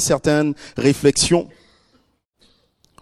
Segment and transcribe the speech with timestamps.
[0.00, 1.48] certaines réflexions,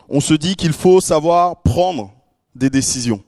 [0.08, 2.12] on se dit qu'il faut savoir prendre
[2.54, 3.22] des décisions.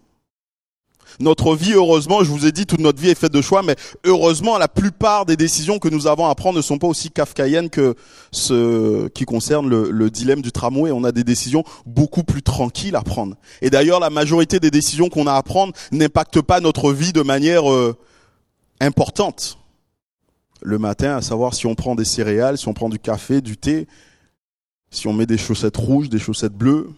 [1.21, 3.77] Notre vie, heureusement, je vous ai dit, toute notre vie est faite de choix, mais
[4.05, 7.71] heureusement, la plupart des décisions que nous avons à prendre ne sont pas aussi kafkaïennes
[7.71, 7.95] que
[8.33, 10.91] ce qui concerne le, dilemme du tramway.
[10.91, 13.37] On a des décisions beaucoup plus tranquilles à prendre.
[13.63, 17.23] Et d'ailleurs, la majorité des décisions qu'on a à prendre n'impactent pas notre vie de
[17.23, 17.97] manière euh,
[18.81, 19.59] importante.
[20.67, 23.59] Le matin, à savoir si on prend des céréales, si on prend du café, du
[23.59, 23.87] thé,
[24.91, 26.91] si on met des chaussettes rouges, des chaussettes bleues,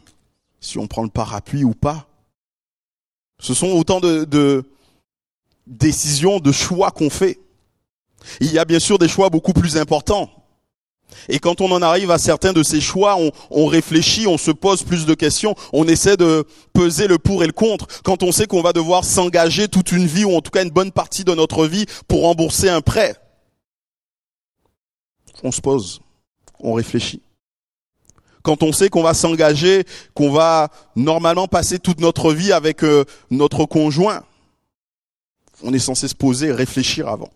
[0.60, 2.06] si on prend le parapluie ou pas.
[3.40, 4.62] Ce sont autant de,
[5.66, 7.40] décisions, de choix qu'on fait.
[8.38, 10.30] Il y a bien sûr des choix beaucoup plus importants.
[11.28, 13.18] Et quand on en arrive à certains de ces choix,
[13.50, 17.46] on, réfléchit, on se pose plus de questions, on essaie de peser le pour et
[17.48, 17.88] le contre.
[18.04, 20.70] Quand on sait qu'on va devoir s'engager toute une vie, ou en tout cas une
[20.70, 23.16] bonne partie de notre vie, pour rembourser un prêt,
[25.42, 26.00] on se pose,
[26.60, 27.22] on réfléchit
[28.46, 29.82] quand on sait qu'on va s'engager,
[30.14, 34.22] qu'on va normalement passer toute notre vie avec euh, notre conjoint,
[35.64, 37.28] on est censé se poser réfléchir avant.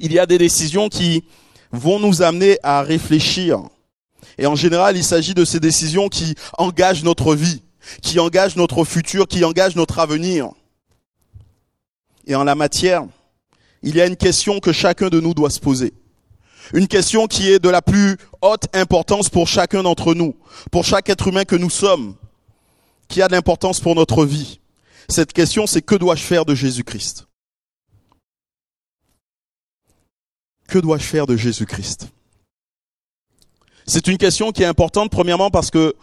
[0.00, 1.22] Il y a des décisions qui
[1.70, 3.60] vont nous amener à réfléchir.
[4.36, 7.62] Et en général, il s'agit de ces décisions qui engagent notre vie,
[8.02, 10.50] qui engagent notre futur, qui engagent notre avenir.
[12.26, 13.04] Et en la matière,
[13.84, 15.94] il y a une question que chacun de nous doit se poser.
[16.72, 20.34] Une question qui est de la plus haute importance pour chacun d'entre nous,
[20.70, 22.16] pour chaque être humain que nous sommes,
[23.08, 24.60] qui a de l'importance pour notre vie.
[25.08, 27.26] Cette question, c'est que dois-je faire de Jésus-Christ?
[30.68, 32.08] Que dois-je faire de Jésus-Christ?
[33.86, 35.94] C'est une question qui est importante, premièrement parce que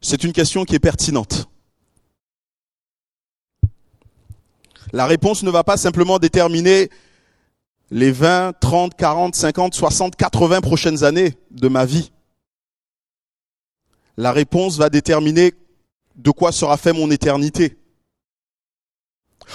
[0.00, 1.48] c'est une question qui est pertinente.
[4.92, 6.90] La réponse ne va pas simplement déterminer
[7.90, 12.12] les 20, 30, 40, 50, 60, 80 prochaines années de ma vie.
[14.16, 15.54] La réponse va déterminer
[16.16, 17.76] de quoi sera fait mon éternité.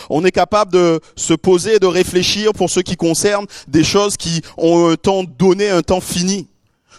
[0.10, 4.16] On est capable de se poser et de réfléchir pour ce qui concerne des choses
[4.16, 6.48] qui ont un temps donné, un temps fini.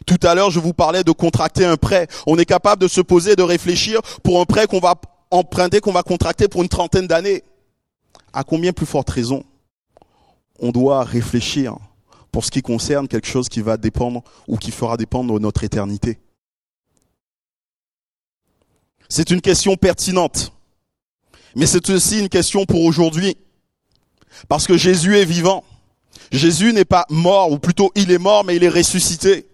[0.06, 2.08] Tout à l'heure, je vous parlais de contracter un prêt.
[2.26, 4.94] On est capable de se poser et de réfléchir pour un prêt qu'on va
[5.30, 7.44] emprunter, qu'on va contracter pour une trentaine d'années.
[8.34, 9.44] À combien plus forte raison
[10.62, 11.76] on doit réfléchir
[12.30, 16.18] pour ce qui concerne quelque chose qui va dépendre ou qui fera dépendre notre éternité.
[19.08, 20.52] C'est une question pertinente,
[21.54, 23.36] mais c'est aussi une question pour aujourd'hui,
[24.48, 25.64] parce que Jésus est vivant.
[26.30, 29.46] Jésus n'est pas mort, ou plutôt il est mort, mais il est ressuscité.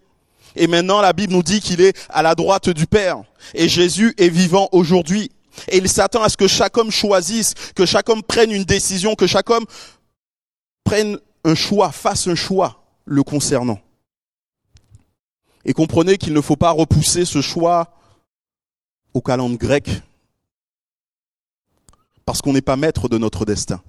[0.54, 3.22] Et maintenant, la Bible nous dit qu'il est à la droite du Père.
[3.54, 5.30] Et Jésus est vivant aujourd'hui.
[5.68, 9.16] Et il s'attend à ce que chaque homme choisisse, que chaque homme prenne une décision,
[9.16, 9.66] que chaque homme
[10.88, 13.78] prenne un choix, fasse un choix le concernant.
[15.66, 17.92] Et comprenez qu'il ne faut pas repousser ce choix
[19.12, 19.90] au calendrier grec,
[22.24, 23.82] parce qu'on n'est pas maître de notre destin.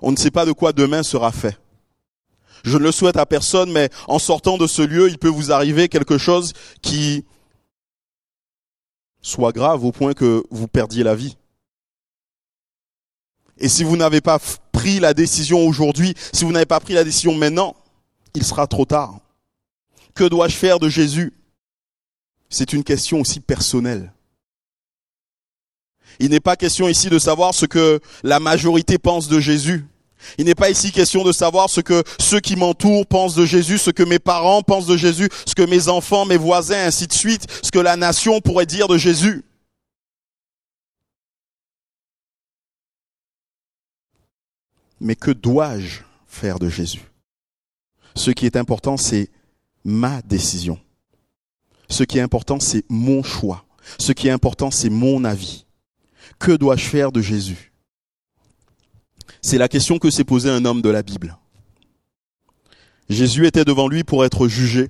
[0.00, 1.58] On ne sait pas de quoi demain sera fait.
[2.64, 5.52] Je ne le souhaite à personne, mais en sortant de ce lieu, il peut vous
[5.52, 7.26] arriver quelque chose qui
[9.20, 11.36] soit grave au point que vous perdiez la vie.
[13.58, 14.38] Et si vous n'avez pas
[14.80, 17.76] pris la décision aujourd'hui, si vous n'avez pas pris la décision maintenant,
[18.34, 19.18] il sera trop tard.
[20.14, 21.34] Que dois-je faire de Jésus?
[22.48, 24.10] C'est une question aussi personnelle.
[26.18, 29.84] Il n'est pas question ici de savoir ce que la majorité pense de Jésus.
[30.38, 33.76] Il n'est pas ici question de savoir ce que ceux qui m'entourent pensent de Jésus,
[33.76, 37.12] ce que mes parents pensent de Jésus, ce que mes enfants, mes voisins, ainsi de
[37.12, 39.44] suite, ce que la nation pourrait dire de Jésus.
[45.00, 47.02] Mais que dois-je faire de Jésus?
[48.14, 49.30] Ce qui est important, c'est
[49.84, 50.78] ma décision.
[51.88, 53.64] Ce qui est important, c'est mon choix.
[53.98, 55.66] Ce qui est important, c'est mon avis.
[56.38, 57.72] Que dois-je faire de Jésus?
[59.42, 61.36] C'est la question que s'est posée un homme de la Bible.
[63.08, 64.88] Jésus était devant lui pour être jugé.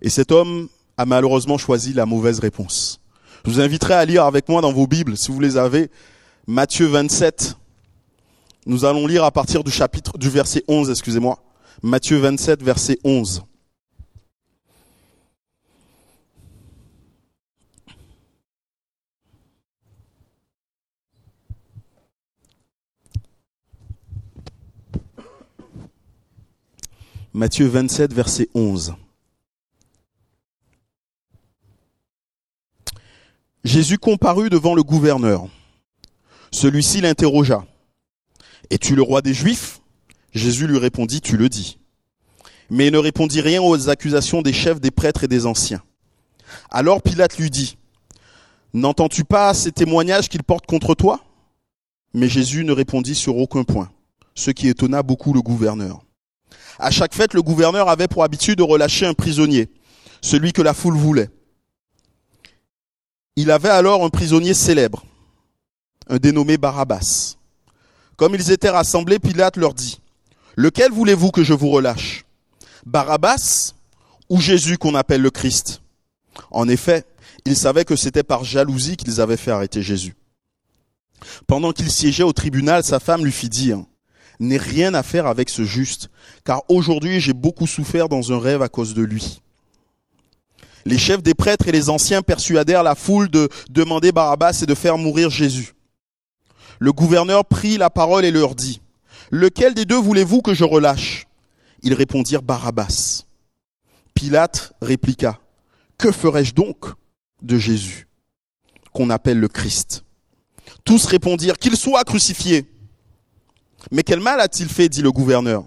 [0.00, 3.00] Et cet homme a malheureusement choisi la mauvaise réponse.
[3.44, 5.90] Je vous inviterai à lire avec moi dans vos Bibles, si vous les avez,
[6.48, 7.56] Matthieu 27,
[8.66, 11.38] nous allons lire à partir du chapitre, du verset 11, excusez-moi.
[11.82, 13.44] Matthieu 27, verset 11.
[27.32, 28.94] Matthieu 27, verset 11.
[33.62, 35.46] Jésus comparut devant le gouverneur.
[36.50, 37.64] Celui-ci l'interrogea.
[38.70, 39.80] Es-tu le roi des Juifs?
[40.32, 41.78] Jésus lui répondit, Tu le dis.
[42.68, 45.82] Mais il ne répondit rien aux accusations des chefs, des prêtres et des anciens.
[46.70, 47.76] Alors Pilate lui dit,
[48.74, 51.20] N'entends-tu pas ces témoignages qu'il porte contre toi?
[52.12, 53.90] Mais Jésus ne répondit sur aucun point,
[54.34, 56.02] ce qui étonna beaucoup le gouverneur.
[56.78, 59.70] À chaque fête, le gouverneur avait pour habitude de relâcher un prisonnier,
[60.20, 61.30] celui que la foule voulait.
[63.36, 65.04] Il avait alors un prisonnier célèbre,
[66.08, 67.35] un dénommé Barabbas.
[68.16, 70.00] Comme ils étaient rassemblés, Pilate leur dit,
[70.56, 72.24] Lequel voulez-vous que je vous relâche
[72.86, 73.74] Barabbas
[74.30, 75.82] ou Jésus qu'on appelle le Christ?
[76.50, 77.04] En effet,
[77.44, 80.14] ils savaient que c'était par jalousie qu'ils avaient fait arrêter Jésus.
[81.46, 83.84] Pendant qu'il siégeait au tribunal, sa femme lui fit dire,
[84.38, 86.10] N'ai rien à faire avec ce juste,
[86.44, 89.40] car aujourd'hui j'ai beaucoup souffert dans un rêve à cause de lui.
[90.84, 94.74] Les chefs des prêtres et les anciens persuadèrent la foule de demander Barabbas et de
[94.74, 95.75] faire mourir Jésus.
[96.78, 98.80] Le gouverneur prit la parole et leur dit,
[99.30, 101.26] Lequel des deux voulez-vous que je relâche?
[101.82, 103.24] Ils répondirent Barabbas.
[104.14, 105.40] Pilate répliqua,
[105.98, 106.86] Que ferai-je donc
[107.42, 108.06] de Jésus,
[108.92, 110.04] qu'on appelle le Christ?
[110.84, 112.66] Tous répondirent, Qu'il soit crucifié.
[113.90, 115.64] Mais quel mal a-t-il fait dit le gouverneur.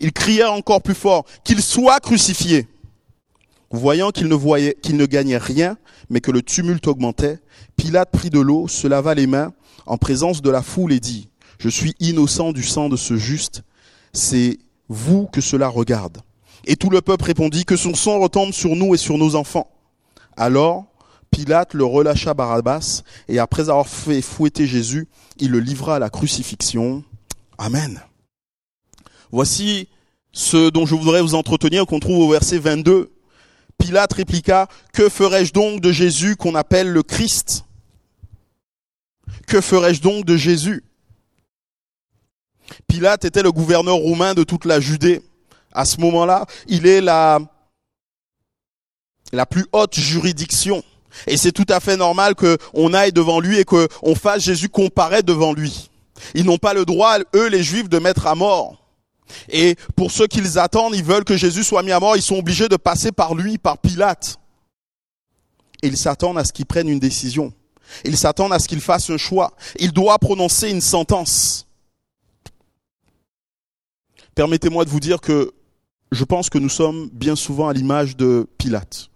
[0.00, 2.68] Ils crièrent encore plus fort, Qu'il soit crucifié.
[3.70, 5.76] Voyant qu'il ne voyait, qu'il ne gagnait rien,
[6.08, 7.38] mais que le tumulte augmentait,
[7.76, 9.52] Pilate prit de l'eau, se lava les mains
[9.86, 11.28] en présence de la foule et dit,
[11.58, 13.62] Je suis innocent du sang de ce juste,
[14.12, 14.58] c'est
[14.88, 16.18] vous que cela regarde.
[16.64, 19.70] Et tout le peuple répondit, Que son sang retombe sur nous et sur nos enfants.
[20.36, 20.86] Alors
[21.30, 25.06] Pilate le relâcha Barabbas, et après avoir fait fouetter Jésus,
[25.38, 27.04] il le livra à la crucifixion.
[27.56, 28.00] Amen.
[29.30, 29.88] Voici
[30.32, 33.10] ce dont je voudrais vous entretenir, qu'on trouve au verset 22.
[33.80, 37.64] Pilate répliqua, Que ferai-je donc de Jésus qu'on appelle le Christ?
[39.46, 40.84] Que ferai-je donc de Jésus?
[42.86, 45.22] Pilate était le gouverneur romain de toute la Judée.
[45.72, 47.40] À ce moment-là, il est la,
[49.32, 50.82] la plus haute juridiction.
[51.26, 55.26] Et c'est tout à fait normal qu'on aille devant lui et qu'on fasse Jésus comparaître
[55.26, 55.90] devant lui.
[56.34, 58.76] Ils n'ont pas le droit, eux les juifs, de mettre à mort.
[59.48, 62.36] Et pour ceux qu'ils attendent, ils veulent que Jésus soit mis à mort, ils sont
[62.36, 64.38] obligés de passer par lui, par Pilate.
[65.82, 67.52] Ils s'attendent à ce qu'il prenne une décision.
[68.04, 69.54] Ils s'attendent à ce qu'il fasse un choix.
[69.78, 71.66] Il doit prononcer une sentence.
[74.34, 75.52] Permettez-moi de vous dire que
[76.12, 79.10] je pense que nous sommes bien souvent à l'image de Pilate.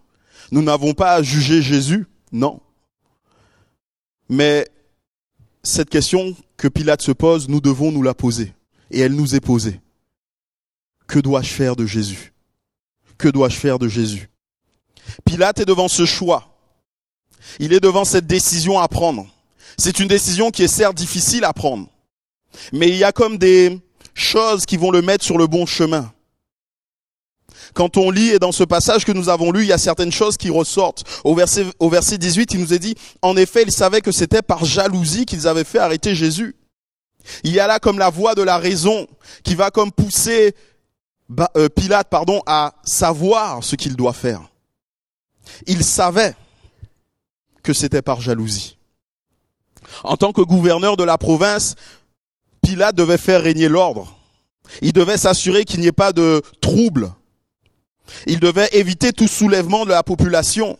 [0.50, 2.60] Nous n'avons pas à juger Jésus, non.
[4.28, 4.68] Mais
[5.62, 8.52] cette question que Pilate se pose, nous devons nous la poser.
[8.90, 9.80] Et elle nous est posée.
[11.06, 12.32] Que dois-je faire de Jésus?
[13.18, 14.30] Que dois-je faire de Jésus?
[15.24, 16.56] Pilate est devant ce choix.
[17.58, 19.26] Il est devant cette décision à prendre.
[19.76, 21.88] C'est une décision qui est certes difficile à prendre.
[22.72, 23.80] Mais il y a comme des
[24.14, 26.12] choses qui vont le mettre sur le bon chemin.
[27.72, 30.12] Quand on lit, et dans ce passage que nous avons lu, il y a certaines
[30.12, 31.04] choses qui ressortent.
[31.24, 34.42] Au verset, au verset 18, il nous est dit, en effet, ils savaient que c'était
[34.42, 36.54] par jalousie qu'ils avaient fait arrêter Jésus.
[37.42, 39.06] Il y a là comme la voix de la raison
[39.42, 40.54] qui va comme pousser
[41.56, 44.42] euh, Pilate pardon, à savoir ce qu'il doit faire.
[45.66, 46.34] Il savait
[47.62, 48.76] que c'était par jalousie.
[50.02, 51.74] En tant que gouverneur de la province,
[52.62, 54.16] Pilate devait faire régner l'ordre.
[54.80, 57.12] Il devait s'assurer qu'il n'y ait pas de trouble.
[58.26, 60.78] Il devait éviter tout soulèvement de la population.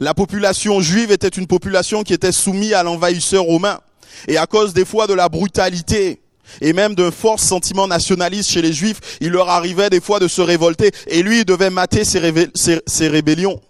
[0.00, 3.80] La population juive était une population qui était soumise à l'envahisseur romain.
[4.28, 6.20] Et à cause des fois de la brutalité
[6.60, 10.28] et même d'un fort sentiment nationaliste chez les juifs, il leur arrivait des fois de
[10.28, 13.60] se révolter et lui il devait mater ses, rébellions.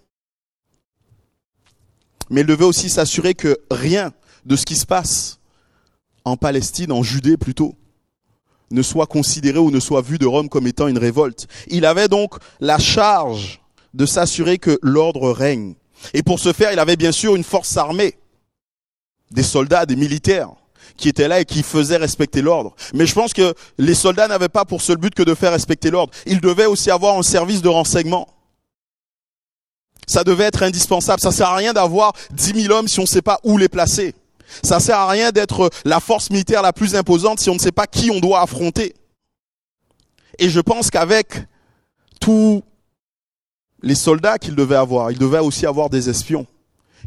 [2.30, 4.12] Mais il devait aussi s'assurer que rien
[4.44, 5.38] de ce qui se passe
[6.24, 7.74] en Palestine, en Judée plutôt,
[8.70, 11.46] ne soit considéré ou ne soit vu de Rome comme étant une révolte.
[11.68, 13.60] Il avait donc la charge
[13.94, 15.74] de s'assurer que l'ordre règne.
[16.14, 18.18] Et pour ce faire, il avait bien sûr une force armée,
[19.30, 20.50] des soldats, des militaires
[20.96, 22.74] qui étaient là et qui faisaient respecter l'ordre.
[22.94, 25.90] Mais je pense que les soldats n'avaient pas pour seul but que de faire respecter
[25.90, 26.12] l'ordre.
[26.26, 28.28] Ils devaient aussi avoir un service de renseignement.
[30.06, 31.20] Ça devait être indispensable.
[31.20, 33.68] Ça sert à rien d'avoir dix mille hommes si on ne sait pas où les
[33.68, 34.14] placer.
[34.62, 37.72] Ça sert à rien d'être la force militaire la plus imposante si on ne sait
[37.72, 38.94] pas qui on doit affronter.
[40.38, 41.46] Et je pense qu'avec
[42.20, 42.62] tous
[43.82, 46.46] les soldats qu'il devait avoir, il devait aussi avoir des espions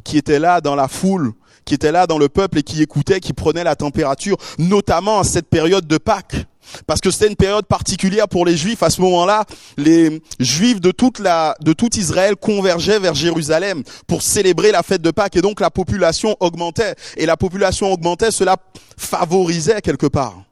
[0.03, 1.33] qui étaient là dans la foule,
[1.65, 5.23] qui étaient là dans le peuple et qui écoutaient, qui prenaient la température, notamment à
[5.23, 6.45] cette période de Pâques.
[6.85, 8.83] Parce que c'était une période particulière pour les Juifs.
[8.83, 9.45] À ce moment-là,
[9.77, 15.09] les Juifs de toute de tout Israël convergeaient vers Jérusalem pour célébrer la fête de
[15.11, 15.35] Pâques.
[15.35, 16.95] Et donc la population augmentait.
[17.17, 18.57] Et la population augmentait, cela
[18.97, 20.43] favorisait quelque part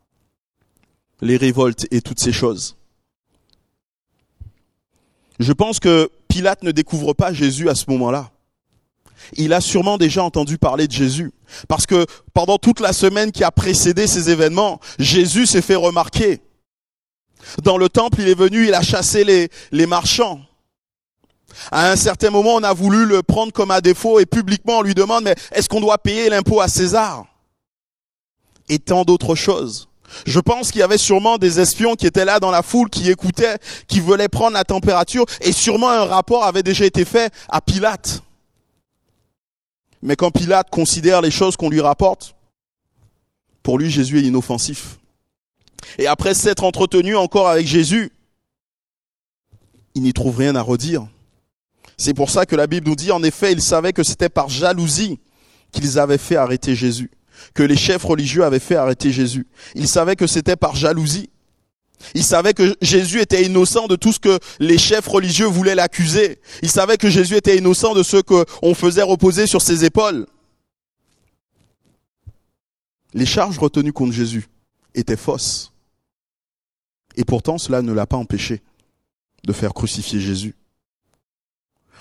[1.22, 2.76] les révoltes et toutes ces choses.
[5.40, 8.32] Je pense que Pilate ne découvre pas Jésus à ce moment-là.
[9.34, 11.32] Il a sûrement déjà entendu parler de Jésus.
[11.68, 16.42] Parce que pendant toute la semaine qui a précédé ces événements, Jésus s'est fait remarquer.
[17.64, 20.42] Dans le temple, il est venu, il a chassé les, marchands.
[21.72, 24.82] À un certain moment, on a voulu le prendre comme à défaut et publiquement on
[24.82, 27.26] lui demande, mais est-ce qu'on doit payer l'impôt à César?
[28.70, 29.88] Et tant d'autres choses.
[30.26, 33.10] Je pense qu'il y avait sûrement des espions qui étaient là dans la foule, qui
[33.10, 33.58] écoutaient,
[33.88, 38.22] qui voulaient prendre la température, et sûrement un rapport avait déjà été fait à Pilate.
[40.02, 42.36] Mais quand Pilate considère les choses qu'on lui rapporte,
[43.64, 45.00] pour lui Jésus est inoffensif.
[45.98, 48.12] Et après s'être entretenu encore avec Jésus,
[49.96, 51.08] il n'y trouve rien à redire.
[51.98, 54.50] C'est pour ça que la Bible nous dit, en effet, ils savaient que c'était par
[54.50, 55.20] jalousie
[55.72, 57.10] qu'ils avaient fait arrêter Jésus,
[57.56, 59.48] que les chefs religieux avaient fait arrêter Jésus.
[59.74, 61.30] Ils savaient que c'était par jalousie.
[62.14, 66.40] Ils savaient que Jésus était innocent de tout ce que les chefs religieux voulaient l'accuser.
[66.62, 70.26] Ils savaient que Jésus était innocent de ce qu'on faisait reposer sur ses épaules.
[73.14, 74.48] Les charges retenues contre Jésus
[74.94, 75.74] étaient fausses.
[77.16, 78.62] Et pourtant, cela ne l'a pas empêché
[79.44, 80.56] de faire crucifier Jésus.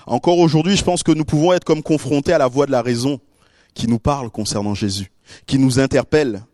[0.06, 2.82] Encore aujourd'hui, je pense que nous pouvons être comme confrontés à la voix de la
[2.82, 3.18] raison
[3.74, 5.10] qui nous parle concernant Jésus,
[5.46, 6.44] qui nous interpelle.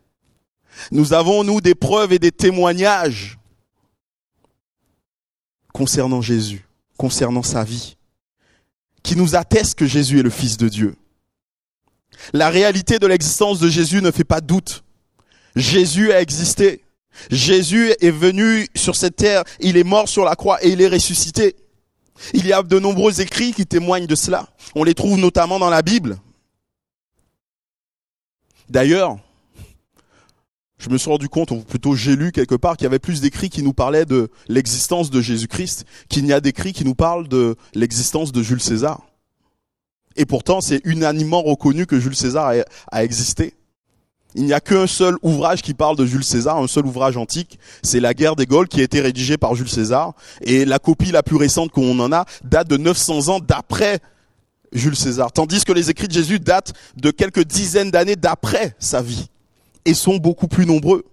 [0.90, 3.38] Nous avons, nous, des preuves et des témoignages
[5.72, 7.96] concernant Jésus, concernant sa vie,
[9.02, 10.96] qui nous attestent que Jésus est le Fils de Dieu.
[12.32, 14.84] La réalité de l'existence de Jésus ne fait pas doute.
[15.56, 16.84] Jésus a existé.
[17.30, 20.88] Jésus est venu sur cette terre, il est mort sur la croix et il est
[20.88, 21.56] ressuscité.
[22.32, 24.48] Il y a de nombreux écrits qui témoignent de cela.
[24.74, 26.18] On les trouve notamment dans la Bible.
[28.68, 29.18] D'ailleurs,
[30.82, 33.20] je me suis rendu compte, ou plutôt j'ai lu quelque part, qu'il y avait plus
[33.20, 37.28] d'écrits qui nous parlaient de l'existence de Jésus-Christ qu'il n'y a d'écrits qui nous parlent
[37.28, 39.06] de l'existence de Jules César.
[40.16, 42.52] Et pourtant, c'est unanimement reconnu que Jules César
[42.90, 43.54] a, existé.
[44.34, 47.58] Il n'y a qu'un seul ouvrage qui parle de Jules César, un seul ouvrage antique,
[47.82, 50.14] c'est La guerre des Gaules qui a été rédigé par Jules César.
[50.40, 54.00] Et la copie la plus récente qu'on en a date de 900 ans d'après
[54.72, 55.32] Jules César.
[55.32, 59.28] Tandis que les écrits de Jésus datent de quelques dizaines d'années d'après sa vie.
[59.84, 61.04] Et sont beaucoup plus nombreux.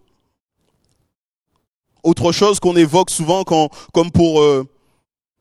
[2.04, 4.68] Autre chose qu'on évoque souvent quand, comme pour euh,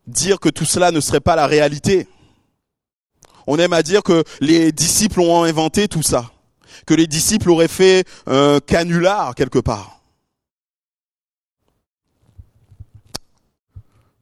[0.06, 2.08] dire que tout cela ne serait pas la réalité.
[3.46, 6.30] On aime à dire que les disciples ont inventé tout ça
[6.86, 10.00] que les disciples auraient fait un canular quelque part.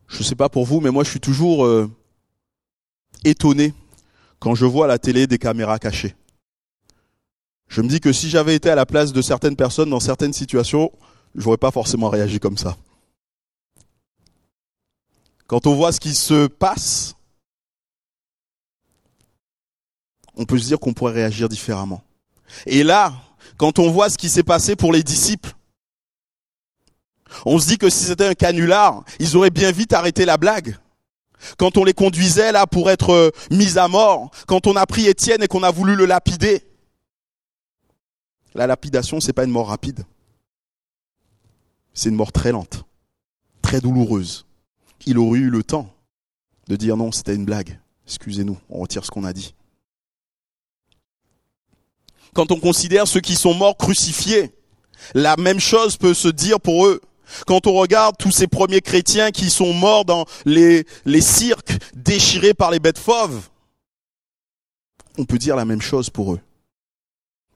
[0.09, 1.91] Je ne sais pas pour vous, mais moi je suis toujours euh,
[3.25, 3.75] étonné
[4.39, 6.15] quand je vois à la télé des caméras cachées.
[7.69, 10.33] Je me dis que si j'avais été à la place de certaines personnes dans certaines
[10.33, 10.91] situations,
[11.35, 12.77] j'aurais pas forcément réagi comme ça.
[15.47, 17.15] Quand on voit ce qui se passe,
[20.37, 22.03] on peut se dire qu'on pourrait réagir différemment.
[22.67, 23.13] Et là,
[23.57, 25.55] quand on voit ce qui s'est passé pour les disciples,
[27.45, 30.77] on se dit que si c'était un canular, ils auraient bien vite arrêté la blague.
[31.59, 35.07] Quand on les conduisait là pour être euh, mis à mort, quand on a pris
[35.07, 36.63] Étienne et qu'on a voulu le lapider,
[38.57, 40.05] la lapidation, c'est pas une mort rapide.
[41.95, 42.85] C'est une mort très lente,
[43.63, 44.47] très douloureuse.
[45.07, 45.95] Il aurait eu le temps
[46.69, 47.79] de dire non, c'était une blague.
[48.07, 49.55] Excusez-nous, on retire ce qu'on a dit
[52.37, 54.53] quand on considère ceux qui sont morts crucifiés,
[55.15, 57.01] la même chose peut se dire pour eux.
[57.47, 62.53] Quand on regarde tous ces premiers chrétiens qui sont morts dans les, les cirques déchirés
[62.53, 63.49] par les bêtes fauves,
[65.17, 66.41] on peut dire la même chose pour eux.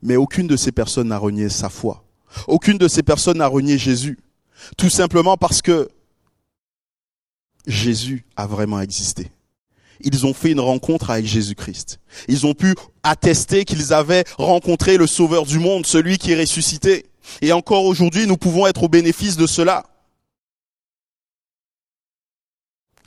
[0.02, 2.04] Mais aucune de ces personnes n'a renié sa foi.
[2.46, 4.18] Aucune de ces personnes n'a renié Jésus.
[4.76, 5.88] Tout simplement parce que
[7.66, 9.30] Jésus a vraiment existé
[10.02, 12.00] ils ont fait une rencontre avec Jésus-Christ.
[12.28, 17.06] Ils ont pu attester qu'ils avaient rencontré le Sauveur du monde, celui qui est ressuscité.
[17.42, 19.84] Et encore aujourd'hui, nous pouvons être au bénéfice de cela.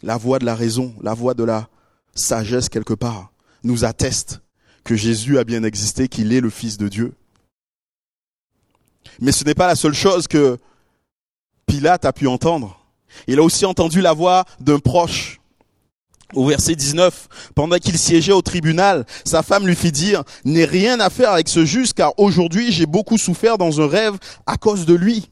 [0.01, 1.69] La voix de la raison, la voix de la
[2.13, 3.31] sagesse quelque part,
[3.63, 4.41] nous atteste
[4.83, 7.13] que Jésus a bien existé, qu'il est le Fils de Dieu.
[9.19, 10.57] Mais ce n'est pas la seule chose que
[11.65, 12.79] Pilate a pu entendre.
[13.27, 15.39] Il a aussi entendu la voix d'un proche
[16.35, 20.99] au verset 19, pendant qu'il siégeait au tribunal, sa femme lui fit dire, n'ai rien
[20.99, 24.85] à faire avec ce juste, car aujourd'hui j'ai beaucoup souffert dans un rêve à cause
[24.85, 25.29] de lui.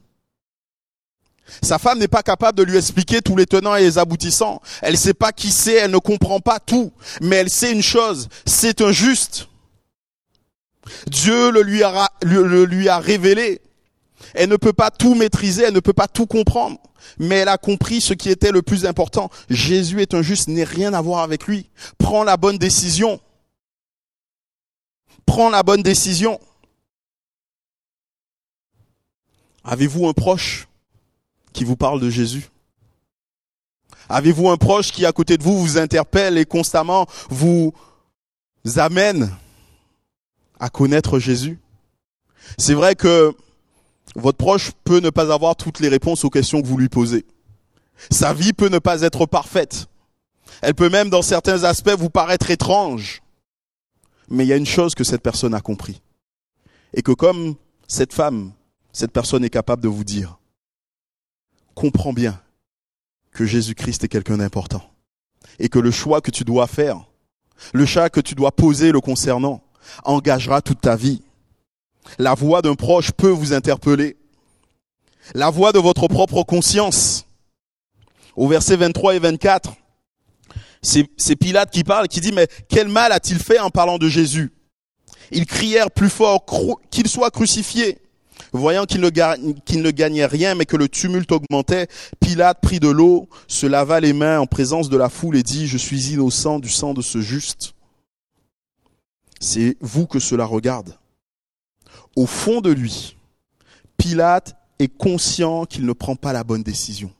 [1.61, 4.61] Sa femme n'est pas capable de lui expliquer tous les tenants et les aboutissants.
[4.81, 6.91] Elle ne sait pas qui c'est, elle ne comprend pas tout.
[7.21, 9.47] Mais elle sait une chose, c'est un juste.
[11.07, 11.83] Dieu le lui
[12.89, 13.61] a, révélé.
[14.33, 16.77] Elle ne peut pas tout maîtriser, elle ne peut pas tout comprendre,
[17.17, 19.29] mais elle a compris ce qui était le plus important.
[19.49, 21.69] Jésus est un juste, n'est rien à voir avec lui.
[21.97, 23.19] Prends la bonne décision.
[25.25, 26.39] Prends la bonne décision.
[29.63, 30.67] Avez-vous un proche?
[31.53, 32.49] Qui vous parle de Jésus
[34.09, 37.73] Avez-vous un proche qui à côté de vous vous interpelle et constamment vous
[38.75, 39.31] amène
[40.59, 41.59] à connaître Jésus?
[42.57, 43.33] C'est vrai que
[44.15, 47.25] votre proche peut ne pas avoir toutes les réponses aux questions que vous lui posez.
[48.09, 49.87] Sa vie peut ne pas être parfaite.
[50.61, 53.21] Elle peut même dans certains aspects vous paraître étrange.
[54.27, 56.01] Mais il y a une chose que cette personne a compris.
[56.93, 57.55] Et que comme
[57.87, 58.51] cette femme,
[58.91, 60.40] cette personne est capable de vous dire,
[61.75, 62.39] comprends bien
[63.31, 64.83] que Jésus-Christ est quelqu'un d'important.
[65.59, 67.05] Et que le choix que tu dois faire,
[67.73, 69.61] le choix que tu dois poser le concernant,
[70.03, 71.21] engagera toute ta vie.
[72.17, 74.17] La voix d'un proche peut vous interpeller.
[75.33, 77.25] La voix de votre propre conscience.
[78.35, 79.73] Au verset 23 et 24,
[80.81, 84.51] c'est Pilate qui parle, qui dit, mais quel mal a-t-il fait en parlant de Jésus?
[85.31, 86.45] Ils crièrent plus fort
[86.89, 87.99] qu'il soit crucifié.
[88.53, 91.87] Voyant qu'il ne, gagnait rien, mais que le tumulte augmentait,
[92.19, 95.67] Pilate prit de l'eau, se lava les mains en présence de la foule et dit,
[95.67, 97.73] je suis innocent du sang de ce juste.
[99.39, 100.97] C'est vous que cela regarde.
[102.17, 103.15] Au fond de lui,
[103.97, 107.11] Pilate est conscient qu'il ne prend pas la bonne décision.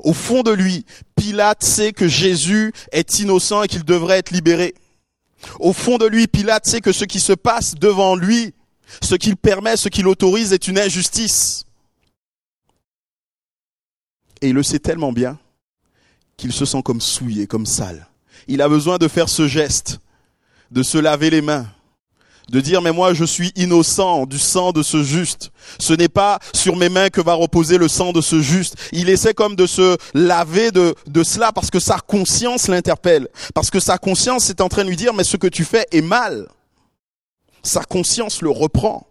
[0.00, 4.74] Au fond de lui, Pilate sait que Jésus est innocent et qu'il devrait être libéré.
[5.60, 8.54] Au fond de lui, Pilate sait que ce qui se passe devant lui
[9.02, 11.64] ce qu'il permet, ce qu'il autorise est une injustice.
[14.40, 15.38] Et il le sait tellement bien
[16.36, 18.06] qu'il se sent comme souillé, comme sale.
[18.46, 19.98] Il a besoin de faire ce geste,
[20.70, 21.66] de se laver les mains,
[22.50, 25.50] de dire mais moi je suis innocent du sang de ce juste.
[25.78, 28.76] Ce n'est pas sur mes mains que va reposer le sang de ce juste.
[28.92, 33.28] Il essaie comme de se laver de, de cela parce que sa conscience l'interpelle.
[33.54, 35.86] Parce que sa conscience est en train de lui dire mais ce que tu fais
[35.90, 36.48] est mal
[37.62, 39.06] sa conscience le reprend.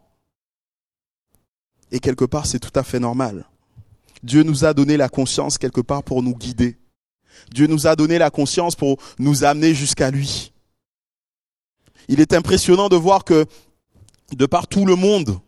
[1.92, 3.46] Et quelque part, c'est tout à fait normal.
[4.24, 6.78] Dieu nous a donné la conscience quelque part pour nous guider.
[7.52, 10.52] Dieu nous a donné la conscience pour nous amener jusqu'à lui.
[12.08, 13.46] Il est impressionnant de voir que
[14.36, 15.40] de par tout le monde,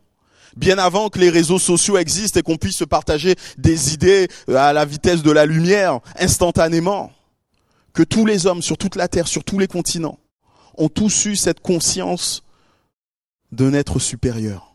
[0.56, 4.72] bien avant que les réseaux sociaux existent et qu'on puisse se partager des idées à
[4.72, 7.12] la vitesse de la lumière instantanément,
[7.92, 10.18] que tous les hommes sur toute la terre, sur tous les continents,
[10.76, 12.42] ont tous eu cette conscience
[13.52, 14.74] d'un être supérieur.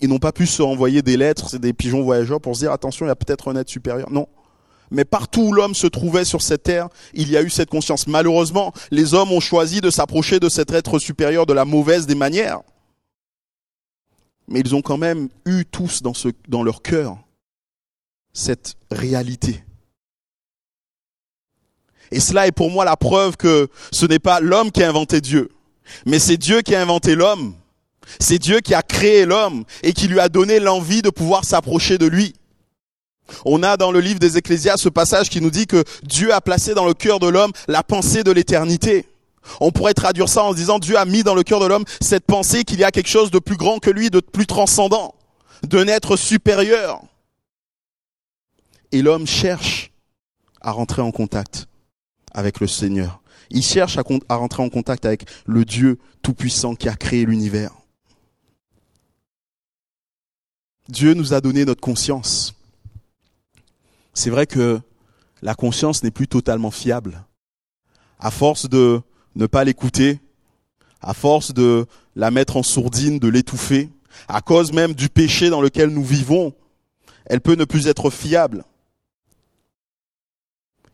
[0.00, 2.72] Ils n'ont pas pu se envoyer des lettres, c'est des pigeons voyageurs pour se dire
[2.72, 4.10] attention, il y a peut-être un être supérieur.
[4.10, 4.28] Non.
[4.90, 8.06] Mais partout où l'homme se trouvait sur cette terre, il y a eu cette conscience.
[8.06, 12.14] Malheureusement, les hommes ont choisi de s'approcher de cet être supérieur de la mauvaise des
[12.14, 12.60] manières.
[14.48, 16.12] Mais ils ont quand même eu tous dans,
[16.48, 17.18] dans leur cœur
[18.32, 19.64] cette réalité.
[22.12, 25.20] Et cela est pour moi la preuve que ce n'est pas l'homme qui a inventé
[25.20, 25.50] Dieu.
[26.04, 27.54] Mais c'est Dieu qui a inventé l'homme.
[28.20, 31.98] C'est Dieu qui a créé l'homme et qui lui a donné l'envie de pouvoir s'approcher
[31.98, 32.34] de lui.
[33.44, 36.40] On a dans le livre des Ecclésiastes ce passage qui nous dit que Dieu a
[36.40, 39.06] placé dans le cœur de l'homme la pensée de l'éternité.
[39.60, 42.24] On pourrait traduire ça en disant Dieu a mis dans le cœur de l'homme cette
[42.24, 45.14] pensée qu'il y a quelque chose de plus grand que lui, de plus transcendant,
[45.62, 47.02] d'un être supérieur.
[48.92, 49.90] Et l'homme cherche
[50.60, 51.66] à rentrer en contact
[52.32, 53.20] avec le Seigneur.
[53.50, 57.72] Il cherche à, rentrer en contact avec le Dieu Tout-Puissant qui a créé l'univers.
[60.88, 62.54] Dieu nous a donné notre conscience.
[64.14, 64.80] C'est vrai que
[65.42, 67.24] la conscience n'est plus totalement fiable.
[68.18, 69.00] À force de
[69.34, 70.20] ne pas l'écouter,
[71.00, 73.90] à force de la mettre en sourdine, de l'étouffer,
[74.28, 76.54] à cause même du péché dans lequel nous vivons,
[77.26, 78.64] elle peut ne plus être fiable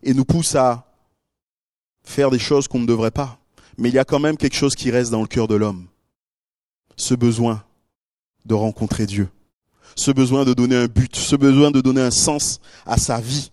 [0.02, 0.91] et nous pousse à
[2.04, 3.38] faire des choses qu'on ne devrait pas.
[3.78, 5.86] Mais il y a quand même quelque chose qui reste dans le cœur de l'homme.
[6.96, 7.64] Ce besoin
[8.44, 9.28] de rencontrer Dieu.
[9.96, 11.16] Ce besoin de donner un but.
[11.16, 13.50] Ce besoin de donner un sens à sa vie.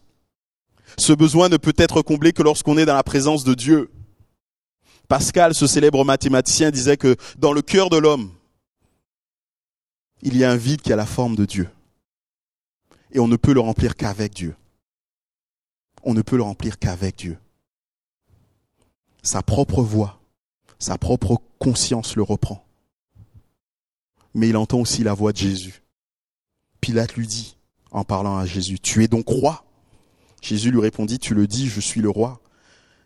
[0.98, 3.90] Ce besoin ne peut être comblé que lorsqu'on est dans la présence de Dieu.
[5.08, 8.32] Pascal, ce célèbre mathématicien, disait que dans le cœur de l'homme,
[10.22, 11.70] il y a un vide qui a la forme de Dieu.
[13.12, 14.56] Et on ne peut le remplir qu'avec Dieu.
[16.04, 17.38] On ne peut le remplir qu'avec Dieu
[19.24, 20.22] sa propre voix,
[20.80, 22.66] sa propre conscience le reprend.
[24.34, 25.84] Mais il entend aussi la voix de Jésus.
[26.82, 27.58] Pilate lui dit,
[27.92, 29.66] en parlant à Jésus, Tu es donc roi?
[30.42, 32.40] Jésus lui répondit, Tu le dis, je suis le roi.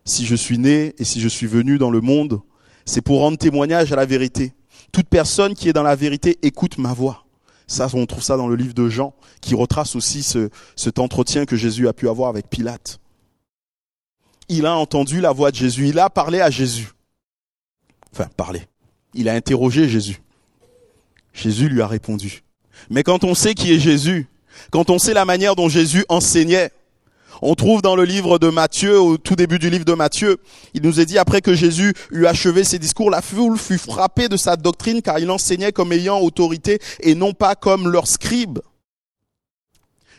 [0.05, 2.41] Si je suis né et si je suis venu dans le monde,
[2.85, 4.53] c'est pour rendre témoignage à la vérité.
[4.91, 7.25] Toute personne qui est dans la vérité écoute ma voix.
[7.67, 11.45] Ça, on trouve ça dans le livre de Jean, qui retrace aussi ce, cet entretien
[11.45, 12.99] que Jésus a pu avoir avec Pilate.
[14.49, 16.89] Il a entendu la voix de Jésus, il a parlé à Jésus.
[18.11, 18.67] Enfin, parlé.
[19.13, 20.21] Il a interrogé Jésus.
[21.33, 22.43] Jésus lui a répondu.
[22.89, 24.27] Mais quand on sait qui est Jésus,
[24.71, 26.71] quand on sait la manière dont Jésus enseignait,
[27.41, 30.37] on trouve dans le livre de Matthieu, au tout début du livre de Matthieu,
[30.73, 34.29] il nous est dit, après que Jésus eut achevé ses discours, la foule fut frappée
[34.29, 38.59] de sa doctrine car il enseignait comme ayant autorité et non pas comme leur scribe.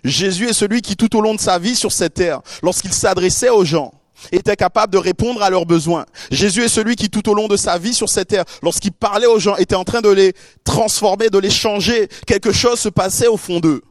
[0.03, 3.49] Jésus est celui qui tout au long de sa vie sur cette terre, lorsqu'il s'adressait
[3.49, 3.95] aux gens,
[4.33, 6.07] était capable de répondre à leurs besoins.
[6.31, 9.27] Jésus est celui qui tout au long de sa vie sur cette terre, lorsqu'il parlait
[9.27, 12.09] aux gens, était en train de les transformer, de les changer.
[12.27, 13.83] Quelque chose se passait au fond d'eux.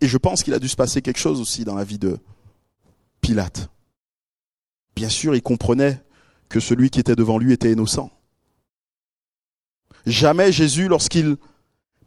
[0.00, 2.18] Et je pense qu'il a dû se passer quelque chose aussi dans la vie de
[3.20, 3.68] Pilate.
[4.94, 6.02] Bien sûr, il comprenait
[6.48, 8.10] que celui qui était devant lui était innocent.
[10.06, 11.36] Jamais Jésus, lorsqu'il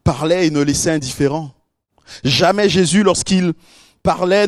[0.04, 1.54] parlait, ne laissait indifférent.
[2.24, 3.54] Jamais Jésus, lorsqu'il
[4.04, 4.48] parlait,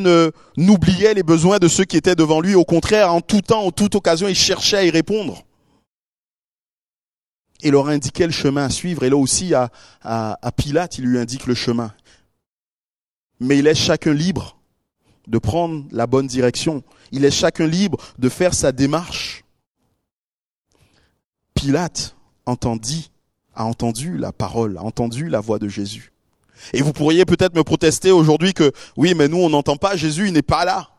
[0.57, 2.55] n'oubliait les besoins de ceux qui étaient devant lui.
[2.55, 5.43] Au contraire, en tout temps, en toute occasion, il cherchait à y répondre.
[7.61, 9.03] Et leur indiquait le chemin à suivre.
[9.03, 9.69] Et là aussi, à,
[10.01, 11.93] à Pilate, il lui indique le chemin
[13.43, 14.57] mais il laisse chacun libre
[15.27, 16.83] de prendre la bonne direction.
[17.11, 19.43] Il laisse chacun libre de faire sa démarche.
[21.53, 23.11] Pilate entendit,
[23.53, 26.12] a entendu la parole, a entendu la voix de Jésus.
[26.73, 30.27] Et vous pourriez peut-être me protester aujourd'hui que oui, mais nous on n'entend pas Jésus,
[30.27, 30.89] il n'est pas là.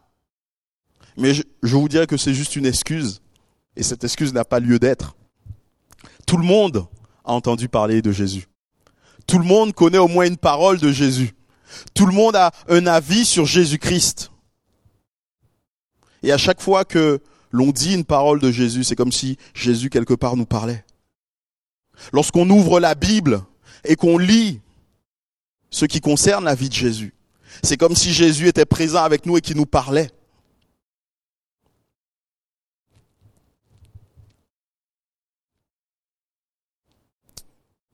[1.16, 3.22] Mais je, vous dirais que c'est juste une excuse.
[3.76, 5.16] Et cette excuse n'a pas lieu d'être.
[6.26, 6.86] Tout le monde
[7.24, 8.48] a entendu parler de Jésus.
[9.26, 11.32] Tout le monde connaît au moins une parole de Jésus.
[11.94, 14.30] Tout le monde a un avis sur Jésus-Christ.
[16.22, 19.90] Et à chaque fois que l'on dit une parole de Jésus, c'est comme si Jésus
[19.90, 20.84] quelque part nous parlait.
[22.12, 23.42] Lorsqu'on ouvre la Bible
[23.84, 24.60] et qu'on lit
[25.74, 27.12] ce qui concerne la vie de Jésus,
[27.64, 30.08] c'est comme si Jésus était présent avec nous et qui nous parlait.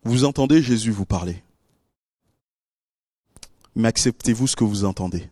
[0.03, 1.43] Vous entendez Jésus vous parler.
[3.75, 5.31] Mais acceptez-vous ce que vous entendez.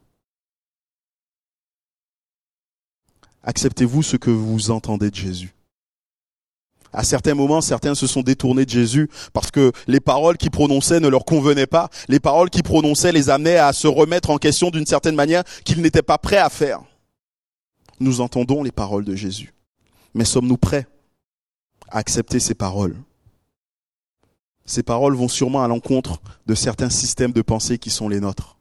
[3.42, 5.57] Acceptez-vous ce que vous entendez de Jésus
[6.92, 11.00] à certains moments, certains se sont détournés de Jésus parce que les paroles qu'il prononçait
[11.00, 11.90] ne leur convenaient pas.
[12.08, 15.82] Les paroles qu'il prononçait les amenaient à se remettre en question d'une certaine manière qu'ils
[15.82, 16.80] n'étaient pas prêts à faire.
[18.00, 19.54] Nous entendons les paroles de Jésus.
[20.14, 20.86] Mais sommes-nous prêts
[21.90, 22.96] à accepter ces paroles?
[24.64, 28.58] Ces paroles vont sûrement à l'encontre de certains systèmes de pensée qui sont les nôtres.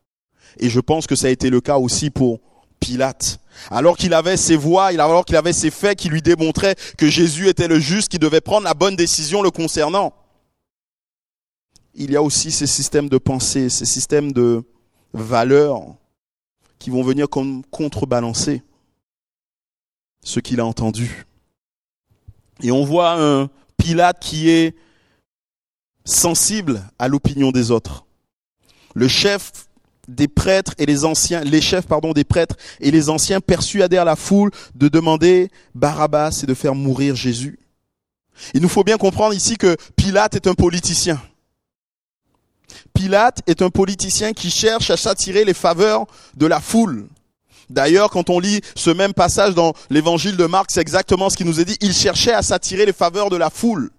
[0.60, 2.40] Et je pense que ça a été le cas aussi pour
[2.80, 3.40] Pilate.
[3.72, 7.48] Alors qu'il avait ses voix, alors qu'il avait ses faits qui lui démontraient que Jésus
[7.48, 10.14] était le juste, qui devait prendre la bonne décision le concernant.
[11.94, 14.64] Il y a aussi ces systèmes de pensée, ces systèmes de
[15.14, 15.82] valeurs
[16.80, 18.62] qui vont venir comme contrebalancer
[20.24, 21.26] ce qu'il a entendu.
[22.62, 24.76] Et on voit un Pilate qui est
[26.06, 28.06] sensible à l'opinion des autres.
[28.94, 29.67] Le chef
[30.08, 34.16] des prêtres et les anciens, les chefs pardon des prêtres et les anciens persuadèrent la
[34.16, 37.60] foule de demander Barabbas et de faire mourir Jésus.
[38.54, 41.22] Il nous faut bien comprendre ici que Pilate est un politicien.
[42.94, 47.08] Pilate est un politicien qui cherche à s'attirer les faveurs de la foule.
[47.70, 51.44] D'ailleurs, quand on lit ce même passage dans l'évangile de Marc, c'est exactement ce qui
[51.44, 51.78] nous est dit.
[51.82, 53.92] Il cherchait à s'attirer les faveurs de la foule.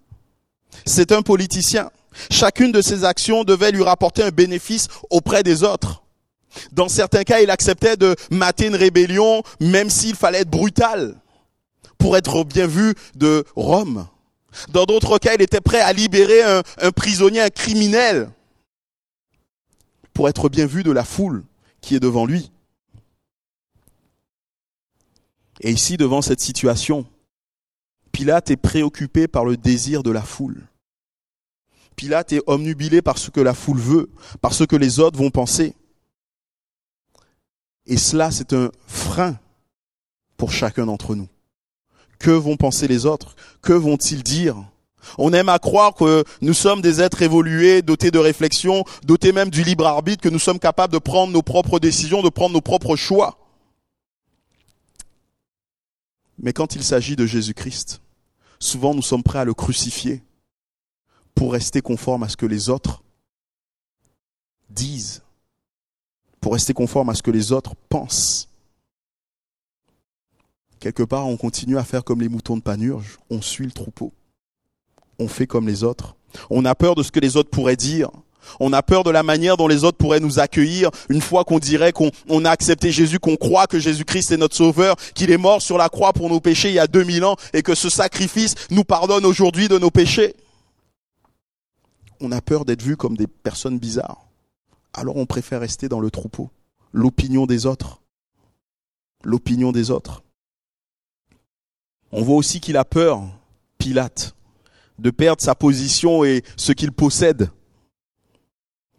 [0.87, 1.91] C'est un politicien.
[2.31, 6.03] Chacune de ses actions devait lui rapporter un bénéfice auprès des autres.
[6.73, 11.17] Dans certains cas, il acceptait de mater une rébellion, même s'il fallait être brutal,
[11.99, 14.07] pour être bien vu de Rome.
[14.71, 18.31] Dans d'autres cas, il était prêt à libérer un, prisonnier, un criminel,
[20.15, 21.45] pour être bien vu de la foule
[21.81, 22.51] qui est devant lui.
[25.61, 27.05] Et ici, devant cette situation,
[28.13, 30.67] Pilate est préoccupé par le désir de la foule.
[31.99, 34.09] Pilate est omnubilé par ce que la foule veut,
[34.41, 35.75] par ce que les autres vont penser.
[37.87, 39.37] Et cela, c'est un frein
[40.37, 41.29] pour chacun d'entre nous.
[42.21, 43.35] Que vont penser les autres?
[43.63, 44.57] Que vont-ils dire?
[45.17, 49.51] On aime à croire que nous sommes des êtres évolués, dotés de réflexion, dotés même
[49.51, 52.61] du libre arbitre, que nous sommes capables de prendre nos propres décisions, de prendre nos
[52.61, 53.39] propres choix.
[56.39, 58.03] Mais quand il s'agit de Jésus-Christ,
[58.61, 60.23] souvent nous sommes prêts à le crucifier,
[61.39, 63.01] pour rester conforme à ce que les autres
[64.69, 65.23] disent,
[66.41, 68.49] pour rester conforme à ce que les autres pensent.
[70.81, 74.13] Quelque part, on continue à faire comme les moutons de Panurge, on suit le troupeau.
[75.21, 76.17] on fait comme les autres.
[76.51, 78.11] On a peur de ce que les autres pourraient dire.
[78.59, 81.61] On a peur de la manière dont les autres pourraient nous accueillir une fois qu'on
[81.61, 85.63] dirait qu'on a accepté Jésus, qu'on croit que Jésus-Christ est notre sauveur, qu'il est mort
[85.63, 88.57] sur la croix pour nos péchés il y a 2000 ans et que ce sacrifice
[88.71, 90.35] nous pardonne aujourd'hui de nos péchés.
[92.21, 94.27] On a peur d'être vu comme des personnes bizarres.
[94.93, 96.51] Alors on préfère rester dans le troupeau.
[96.93, 98.01] L'opinion des autres.
[99.23, 100.23] L'opinion des autres.
[102.11, 103.23] On voit aussi qu'il a peur,
[103.77, 104.35] Pilate,
[104.99, 107.51] de perdre sa position et ce qu'il possède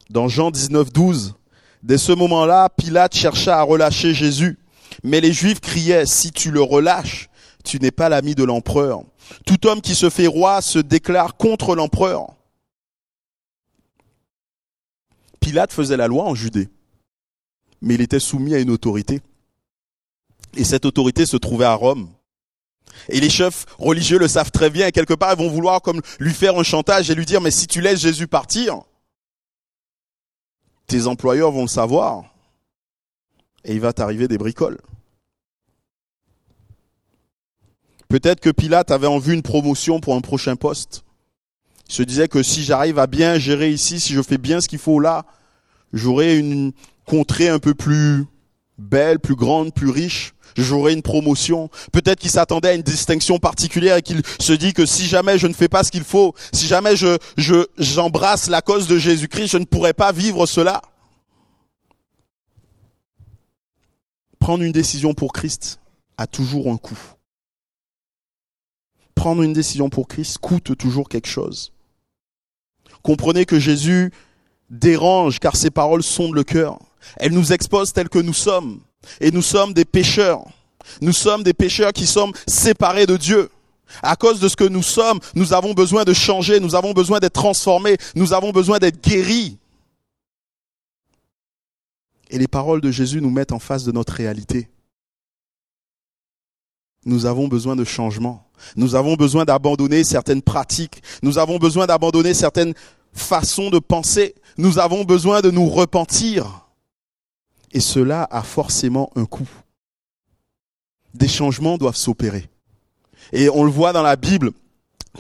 [0.10, 1.36] dans Jean 19, 12.
[1.84, 4.58] Dès ce moment-là, Pilate chercha à relâcher Jésus.
[5.04, 7.30] Mais les Juifs criaient, si tu le relâches,
[7.64, 9.02] tu n'es pas l'ami de l'empereur.
[9.46, 12.34] Tout homme qui se fait roi se déclare contre l'empereur.
[15.50, 16.70] Pilate faisait la loi en Judée,
[17.82, 19.20] mais il était soumis à une autorité.
[20.56, 22.08] Et cette autorité se trouvait à Rome.
[23.08, 26.02] Et les chefs religieux le savent très bien, et quelque part, ils vont vouloir comme
[26.20, 28.82] lui faire un chantage et lui dire, mais si tu laisses Jésus partir,
[30.86, 32.26] tes employeurs vont le savoir
[33.64, 34.80] et il va t'arriver des bricoles.
[38.08, 41.04] Peut-être que Pilate avait en vue une promotion pour un prochain poste.
[41.88, 44.68] Il se disait que si j'arrive à bien gérer ici, si je fais bien ce
[44.68, 45.26] qu'il faut là,
[45.93, 46.71] j'aurai une
[47.06, 48.25] contrée un peu plus
[48.78, 50.34] belle, plus grande, plus riche.
[50.58, 51.69] J'aurai une promotion.
[51.91, 55.47] Peut-être qu'il s'attendait à une distinction particulière et qu'il se dit que si jamais je
[55.47, 59.47] ne fais pas ce qu'il faut, si jamais je, je, j'embrasse la cause de Jésus-Christ,
[59.47, 60.82] je ne pourrai pas vivre cela.
[64.39, 65.80] Prendre une décision pour Christ
[66.17, 66.99] a toujours un coût.
[69.13, 71.73] Prendre une décision pour Christ coûte toujours quelque chose.
[73.04, 74.12] Comprenez que Jésus
[74.70, 76.80] dérange car ses paroles sondent le cœur.
[77.18, 78.80] Elles nous exposent tels que nous sommes.
[79.20, 80.46] Et nous sommes des pécheurs.
[81.02, 83.50] Nous sommes des pécheurs qui sommes séparés de Dieu.
[84.04, 87.20] À cause de ce que nous sommes, nous avons besoin de changer, nous avons besoin
[87.20, 89.58] d'être transformés, nous avons besoin d'être guéris.
[92.30, 94.70] Et les paroles de Jésus nous mettent en face de notre réalité.
[97.06, 98.46] Nous avons besoin de changement.
[98.76, 101.02] Nous avons besoin d'abandonner certaines pratiques.
[101.24, 102.74] Nous avons besoin d'abandonner certaines
[103.14, 104.36] façons de penser.
[104.60, 106.67] Nous avons besoin de nous repentir.
[107.72, 109.48] Et cela a forcément un coût.
[111.13, 112.50] Des changements doivent s'opérer.
[113.32, 114.52] Et on le voit dans la Bible,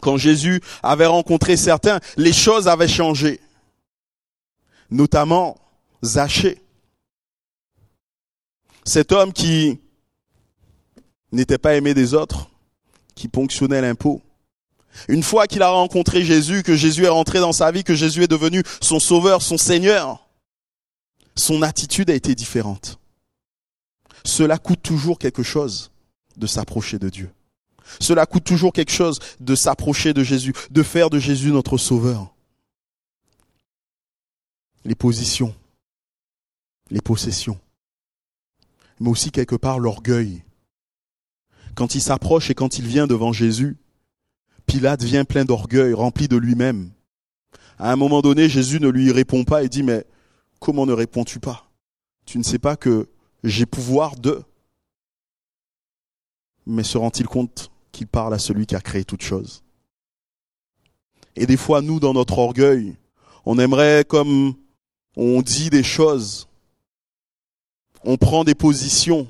[0.01, 3.39] quand Jésus avait rencontré certains, les choses avaient changé.
[4.91, 5.55] Notamment
[6.03, 6.61] Zachée.
[8.83, 9.79] Cet homme qui
[11.31, 12.49] n'était pas aimé des autres,
[13.15, 14.21] qui ponctionnait l'impôt.
[15.07, 18.23] Une fois qu'il a rencontré Jésus, que Jésus est rentré dans sa vie, que Jésus
[18.23, 20.27] est devenu son sauveur, son Seigneur,
[21.35, 22.99] son attitude a été différente.
[24.25, 25.91] Cela coûte toujours quelque chose
[26.37, 27.31] de s'approcher de Dieu.
[27.99, 32.33] Cela coûte toujours quelque chose de s'approcher de Jésus, de faire de Jésus notre sauveur.
[34.85, 35.55] Les positions,
[36.89, 37.59] les possessions,
[38.99, 40.43] mais aussi quelque part l'orgueil.
[41.75, 43.77] Quand il s'approche et quand il vient devant Jésus,
[44.69, 46.91] Pilate vient plein d'orgueil, rempli de lui-même.
[47.77, 50.05] À un moment donné, Jésus ne lui répond pas et dit, mais
[50.59, 51.71] Comment ne réponds-tu pas?
[52.25, 53.07] Tu ne sais pas que
[53.43, 54.43] j'ai pouvoir de.
[56.65, 59.63] Mais se rend-il compte qu'il parle à celui qui a créé toute chose
[61.35, 62.97] Et des fois, nous, dans notre orgueil,
[63.45, 64.53] on aimerait, comme
[65.15, 66.47] on dit des choses,
[68.03, 69.27] on prend des positions,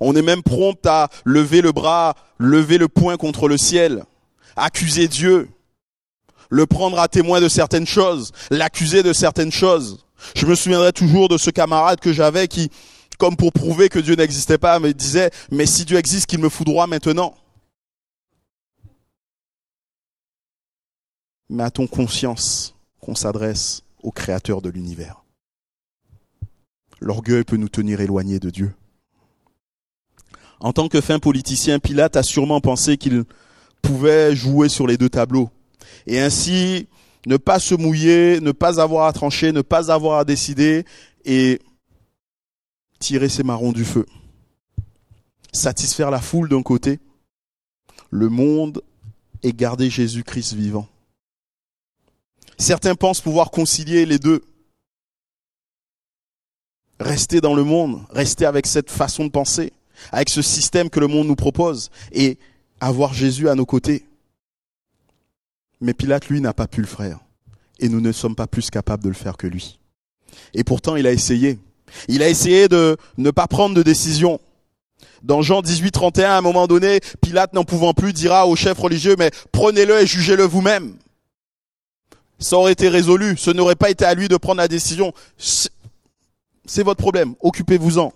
[0.00, 4.04] on est même prompt à lever le bras, lever le poing contre le ciel,
[4.56, 5.48] accuser Dieu
[6.48, 10.04] le prendre à témoin de certaines choses, l'accuser de certaines choses.
[10.34, 12.70] Je me souviendrai toujours de ce camarade que j'avais qui,
[13.18, 16.48] comme pour prouver que Dieu n'existait pas, me disait, mais si Dieu existe, qu'il me
[16.48, 17.34] foudroie maintenant.
[21.48, 25.22] Mais a-t-on conscience qu'on s'adresse au Créateur de l'univers
[27.00, 28.74] L'orgueil peut nous tenir éloignés de Dieu.
[30.60, 33.24] En tant que fin politicien, Pilate a sûrement pensé qu'il
[33.82, 35.50] pouvait jouer sur les deux tableaux
[36.06, 36.88] et ainsi
[37.26, 40.84] ne pas se mouiller, ne pas avoir à trancher, ne pas avoir à décider
[41.24, 41.60] et
[42.98, 44.06] tirer ses marrons du feu.
[45.52, 47.00] Satisfaire la foule d'un côté,
[48.10, 48.82] le monde
[49.42, 50.88] et garder Jésus-Christ vivant.
[52.58, 54.42] Certains pensent pouvoir concilier les deux.
[56.98, 59.72] Rester dans le monde, rester avec cette façon de penser,
[60.12, 62.38] avec ce système que le monde nous propose et
[62.80, 64.06] avoir Jésus à nos côtés.
[65.80, 67.20] Mais Pilate, lui, n'a pas pu le faire.
[67.78, 69.78] Et nous ne sommes pas plus capables de le faire que lui.
[70.54, 71.58] Et pourtant, il a essayé.
[72.08, 74.40] Il a essayé de ne pas prendre de décision.
[75.22, 78.78] Dans Jean 18, 31, à un moment donné, Pilate n'en pouvant plus dira au chef
[78.78, 80.96] religieux, mais prenez-le et jugez-le vous-même.
[82.38, 83.36] Ça aurait été résolu.
[83.36, 85.12] Ce n'aurait pas été à lui de prendre la décision.
[85.38, 87.34] C'est votre problème.
[87.40, 88.12] Occupez-vous-en.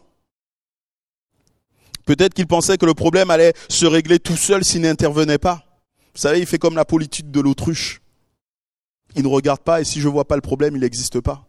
[2.11, 5.64] Peut-être qu'il pensait que le problème allait se régler tout seul s'il n'intervenait pas.
[6.12, 8.03] Vous savez, il fait comme la politique de l'autruche.
[9.14, 11.46] Il ne regarde pas et si je vois pas le problème, il n'existe pas.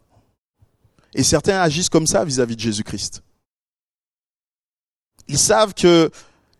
[1.14, 3.24] Et certains agissent comme ça vis-à-vis de Jésus-Christ.
[5.26, 6.12] Ils savent que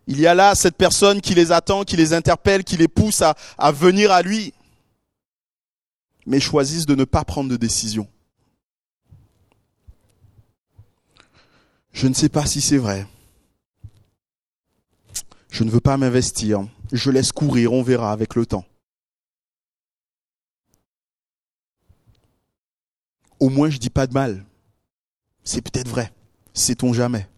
[0.09, 3.23] il y a là cette personne qui les attend, qui les interpelle, qui les pousse
[3.23, 4.53] à venir à lui,
[6.27, 8.09] mais choisissent de ne pas prendre de décision.
[11.93, 13.07] Je ne sais pas si c'est vrai.
[15.53, 16.67] Je ne veux pas m'investir.
[16.93, 18.65] Je laisse courir, on verra avec le temps.
[23.39, 24.47] Au moins, je dis pas de mal.
[25.45, 26.11] C'est peut-être vrai.
[26.55, 27.29] Sait-on jamais.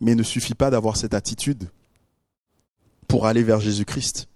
[0.00, 1.68] Mais il ne suffit pas d'avoir cette attitude
[3.08, 4.28] pour aller vers Jésus-Christ.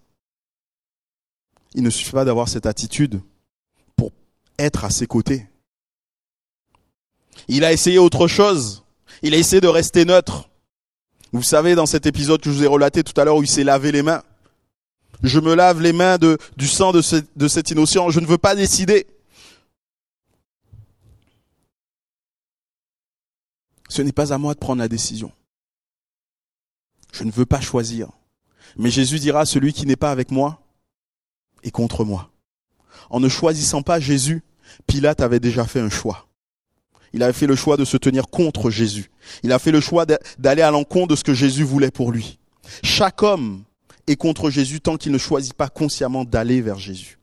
[1.74, 3.20] Il ne suffit pas d'avoir cette attitude
[3.94, 4.10] pour
[4.58, 5.46] être à ses côtés.
[7.46, 8.84] Il a essayé autre chose.
[9.22, 10.50] Il a essayé de rester neutre.
[11.36, 13.48] Vous savez, dans cet épisode que je vous ai relaté tout à l'heure où il
[13.48, 14.22] s'est lavé les mains,
[15.22, 17.02] je me lave les mains de, du sang de,
[17.36, 19.06] de cet innocent, je ne veux pas décider.
[23.90, 25.30] Ce n'est pas à moi de prendre la décision.
[27.12, 28.08] Je ne veux pas choisir.
[28.78, 30.62] Mais Jésus dira, celui qui n'est pas avec moi
[31.64, 32.30] est contre moi.
[33.10, 34.42] En ne choisissant pas Jésus,
[34.86, 36.25] Pilate avait déjà fait un choix.
[37.12, 39.10] Il avait fait le choix de se tenir contre Jésus.
[39.42, 40.06] Il a fait le choix
[40.38, 42.38] d'aller à l'encontre de ce que Jésus voulait pour lui.
[42.82, 43.62] Chaque homme
[44.06, 47.18] est contre Jésus tant qu'il ne choisit pas consciemment d'aller vers Jésus.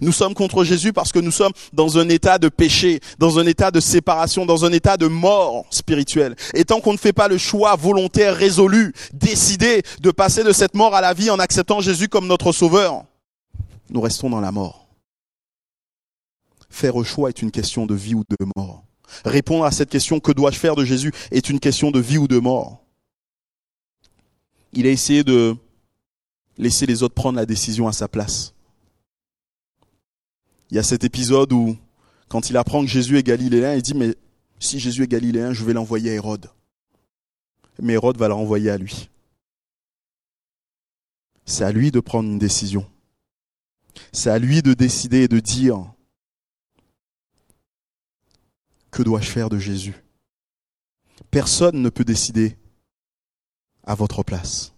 [0.00, 3.46] Nous sommes contre Jésus parce que nous sommes dans un état de péché, dans un
[3.46, 6.36] état de séparation, dans un état de mort spirituelle.
[6.54, 10.74] Et tant qu'on ne fait pas le choix volontaire, résolu, décidé de passer de cette
[10.74, 13.04] mort à la vie en acceptant Jésus comme notre sauveur,
[13.90, 14.86] nous restons dans la mort.
[16.68, 18.84] Faire un choix est une question de vie ou de mort.
[19.24, 22.28] Répondre à cette question, que dois-je faire de Jésus, est une question de vie ou
[22.28, 22.84] de mort.
[24.72, 25.56] Il a essayé de
[26.58, 28.54] laisser les autres prendre la décision à sa place.
[30.70, 31.76] Il y a cet épisode où,
[32.28, 34.14] quand il apprend que Jésus est galiléen, il dit, mais
[34.60, 36.50] si Jésus est galiléen, je vais l'envoyer à Hérode.
[37.80, 39.08] Mais Hérode va le renvoyer à lui.
[41.46, 42.86] C'est à lui de prendre une décision.
[44.12, 45.92] C'est à lui de décider et de dire,
[48.90, 50.02] que dois-je faire de Jésus?
[51.30, 52.56] Personne ne peut décider
[53.84, 54.72] à votre place.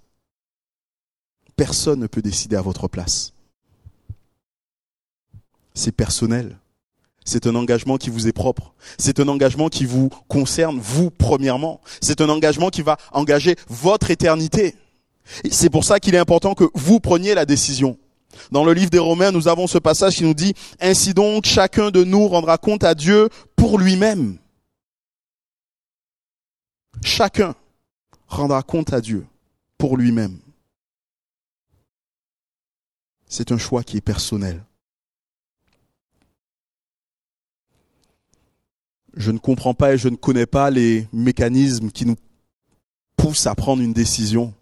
[1.57, 3.33] Personne ne peut décider à votre place.
[5.75, 6.59] C'est personnel.
[7.25, 8.75] C'est un engagement qui vous est propre.
[8.99, 11.81] C'est un engagement qui vous concerne, vous, premièrement.
[12.01, 14.75] C'est un engagement qui va engager votre éternité.
[15.51, 17.99] C'est pour ça qu'il est important que vous preniez la décision.
[18.53, 21.91] Dans le livre des Romains, nous avons ce passage qui nous dit, Ainsi donc, chacun
[21.91, 23.29] de nous rendra compte à Dieu
[23.61, 24.39] pour lui-même.
[27.05, 27.55] Chacun
[28.27, 29.27] rendra compte à Dieu
[29.77, 30.39] pour lui-même.
[33.27, 34.65] C'est un choix qui est personnel.
[39.13, 42.17] Je ne comprends pas et je ne connais pas les mécanismes qui nous
[43.19, 44.55] poussent à prendre une décision.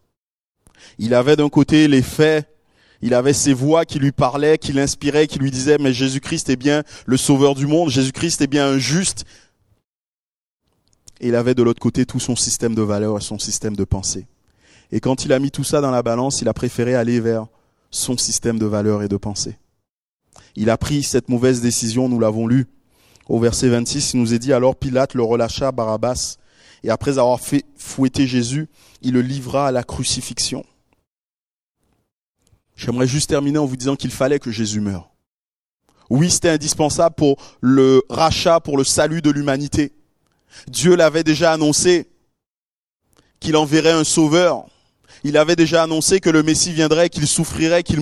[0.99, 2.53] Il avait d'un côté les faits
[3.01, 6.57] il avait ses voix qui lui parlaient, qui l'inspiraient, qui lui disaient, mais Jésus-Christ est
[6.57, 9.25] bien le sauveur du monde, Jésus-Christ est bien un juste.
[11.21, 13.85] Et il avait de l'autre côté tout son système de valeurs et son système de
[13.85, 14.27] pensée.
[14.91, 17.47] Et quand il a mis tout ça dans la balance, il a préféré aller vers
[17.91, 19.59] son système de valeurs et de pensée.
[20.57, 22.67] Il a pris cette mauvaise décision, nous l'avons lu.
[23.29, 26.37] Au verset 26, il nous est dit, alors Pilate le relâcha Barabbas,
[26.83, 28.69] et après avoir fait fouetter Jésus,
[29.03, 30.65] il le livra à la crucifixion.
[32.79, 35.11] J'aimerais juste terminer en vous disant qu'il fallait que Jésus meure.
[36.11, 39.93] Oui, c'était indispensable pour le rachat, pour le salut de l'humanité.
[40.69, 42.09] Dieu l'avait déjà annoncé
[43.41, 44.65] qu'il enverrait un sauveur.
[45.25, 48.01] Il avait déjà annoncé que le Messie viendrait, qu'il souffrirait, qu'il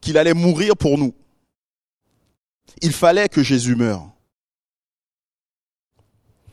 [0.00, 1.12] qu'il allait mourir pour nous.
[2.82, 4.08] Il fallait que Jésus meure.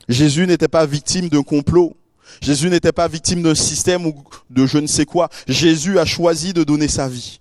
[0.09, 1.95] Jésus n'était pas victime d'un complot.
[2.41, 5.29] Jésus n'était pas victime d'un système ou de je ne sais quoi.
[5.47, 7.40] Jésus a choisi de donner sa vie.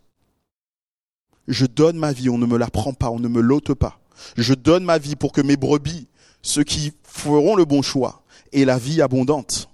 [1.50, 3.98] Je donne ma vie, on ne me la prend pas, on ne me l'ôte pas.
[4.36, 6.06] Je donne ma vie pour que mes brebis,
[6.42, 8.22] ceux qui feront le bon choix,
[8.52, 9.68] aient la vie abondante.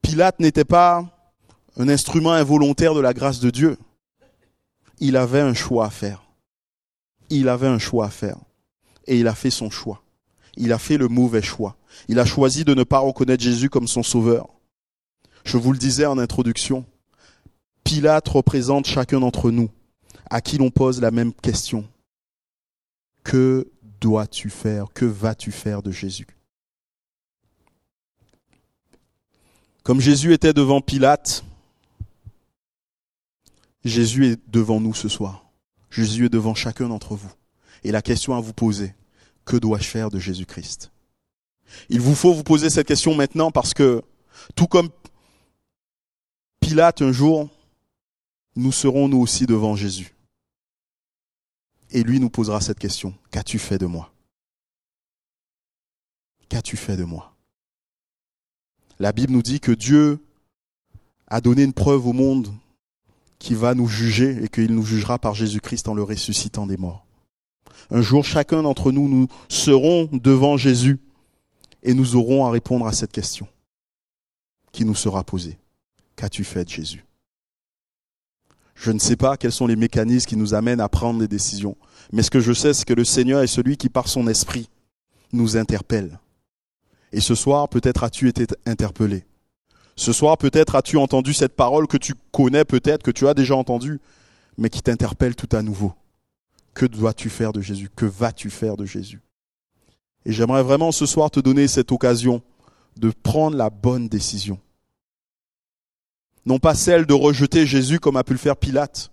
[0.00, 1.04] Pilate n'était pas
[1.76, 3.76] un instrument involontaire de la grâce de Dieu.
[5.00, 6.24] Il avait un choix à faire.
[7.28, 8.38] Il avait un choix à faire.
[9.06, 10.02] Et il a fait son choix.
[10.56, 11.76] il a fait le mauvais choix.
[12.08, 14.48] Il a choisi de ne pas reconnaître Jésus comme son sauveur.
[15.44, 16.86] Je vous le disais en introduction,
[17.88, 19.70] Pilate représente chacun d'entre nous,
[20.28, 21.88] à qui l'on pose la même question.
[23.24, 23.66] Que
[23.98, 24.88] dois-tu faire?
[24.92, 26.26] Que vas-tu faire de Jésus?
[29.84, 31.42] Comme Jésus était devant Pilate,
[33.86, 35.46] Jésus est devant nous ce soir.
[35.90, 37.32] Jésus est devant chacun d'entre vous.
[37.84, 38.94] Et la question à vous poser,
[39.46, 40.92] que dois-je faire de Jésus-Christ?
[41.88, 44.02] Il vous faut vous poser cette question maintenant parce que,
[44.54, 44.90] tout comme
[46.60, 47.48] Pilate un jour,
[48.58, 50.14] nous serons nous aussi devant Jésus.
[51.90, 54.12] Et lui nous posera cette question, qu'as-tu fait de moi?
[56.48, 57.34] Qu'as-tu fait de moi?
[58.98, 60.18] La Bible nous dit que Dieu
[61.28, 62.52] a donné une preuve au monde
[63.38, 67.06] qui va nous juger et qu'il nous jugera par Jésus-Christ en le ressuscitant des morts.
[67.90, 70.98] Un jour, chacun d'entre nous, nous serons devant Jésus
[71.84, 73.46] et nous aurons à répondre à cette question
[74.72, 75.58] qui nous sera posée.
[76.16, 77.04] Qu'as-tu fait de Jésus?
[78.80, 81.76] Je ne sais pas quels sont les mécanismes qui nous amènent à prendre des décisions,
[82.12, 84.70] mais ce que je sais, c'est que le Seigneur est celui qui, par son esprit,
[85.32, 86.20] nous interpelle.
[87.10, 89.24] Et ce soir, peut-être as-tu été interpellé.
[89.96, 93.56] Ce soir, peut-être as-tu entendu cette parole que tu connais peut-être, que tu as déjà
[93.56, 93.98] entendue,
[94.56, 95.92] mais qui t'interpelle tout à nouveau.
[96.72, 97.90] Que dois-tu faire de Jésus?
[97.96, 99.20] Que vas-tu faire de Jésus?
[100.24, 102.42] Et j'aimerais vraiment ce soir te donner cette occasion
[102.96, 104.60] de prendre la bonne décision.
[106.48, 109.10] Non pas celle de rejeter Jésus comme a pu le faire Pilate,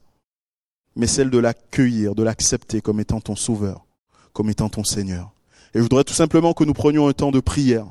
[0.96, 3.86] mais celle de l'accueillir, de l'accepter comme étant ton sauveur,
[4.32, 5.34] comme étant ton Seigneur.
[5.74, 7.88] Et je voudrais tout simplement que nous prenions un temps de prière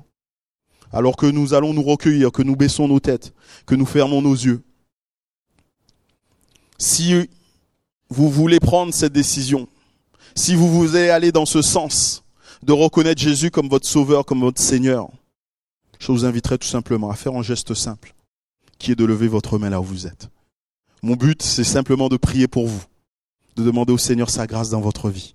[0.92, 3.34] alors que nous allons nous recueillir, que nous baissons nos têtes,
[3.66, 4.62] que nous fermons nos yeux.
[6.78, 7.28] Si
[8.09, 9.68] vous voulez prendre cette décision,
[10.34, 12.24] si vous voulez aller dans ce sens
[12.62, 15.11] de reconnaître Jésus comme votre sauveur, comme votre Seigneur,
[15.99, 18.14] je vous inviterai tout simplement à faire un geste simple,
[18.85, 20.28] qui est de lever votre main là où vous êtes.
[21.03, 22.85] Mon but, c'est simplement de prier pour vous,
[23.57, 25.35] de demander au Seigneur sa grâce dans votre vie.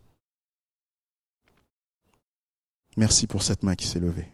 [2.96, 4.30] Merci pour cette main qui s'est levée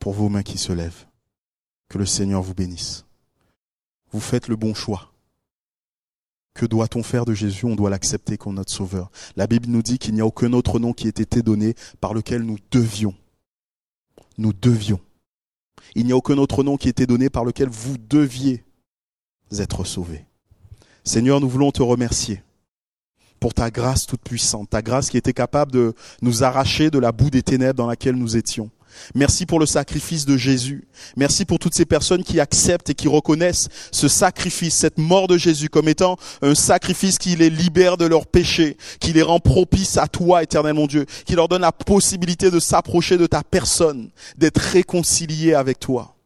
[0.00, 1.06] pour vos mains qui se lèvent.
[1.88, 3.04] Que le Seigneur vous bénisse.
[4.10, 5.12] Vous faites le bon choix.
[6.54, 7.66] Que doit-on faire de Jésus?
[7.66, 9.10] On doit l'accepter comme notre Sauveur.
[9.36, 12.14] La Bible nous dit qu'il n'y a aucun autre nom qui ait été donné par
[12.14, 13.14] lequel nous devions.
[14.38, 15.00] Nous devions.
[15.94, 18.64] Il n'y a aucun autre nom qui ait été donné par lequel vous deviez
[19.58, 20.24] être sauvés.
[21.04, 22.42] Seigneur, nous voulons te remercier
[23.40, 27.10] pour ta grâce toute puissante, ta grâce qui était capable de nous arracher de la
[27.10, 28.70] boue des ténèbres dans laquelle nous étions,
[29.14, 30.88] Merci pour le sacrifice de Jésus.
[31.16, 35.38] Merci pour toutes ces personnes qui acceptent et qui reconnaissent ce sacrifice, cette mort de
[35.38, 39.96] Jésus comme étant un sacrifice qui les libère de leurs péchés, qui les rend propices
[39.96, 44.10] à toi, éternel mon Dieu, qui leur donne la possibilité de s'approcher de ta personne,
[44.36, 46.16] d'être réconciliés avec toi.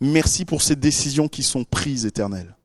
[0.00, 2.56] Merci pour ces décisions qui sont prises, éternel.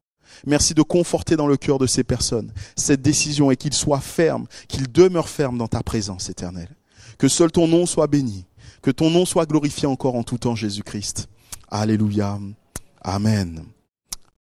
[0.46, 4.48] Merci de conforter dans le cœur de ces personnes cette décision et qu'ils soient fermes,
[4.68, 6.76] qu'ils demeurent fermes dans ta présence, éternelle.
[7.18, 8.46] Que seul ton nom soit béni.
[8.86, 11.27] Que ton nom soit glorifié encore en tout temps, Jésus-Christ.
[11.71, 12.38] Alléluia.
[13.01, 13.65] Amen.